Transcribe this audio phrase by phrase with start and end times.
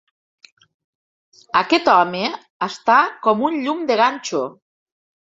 [1.61, 2.21] Aquest home
[2.69, 4.43] està com un llum de ganxo.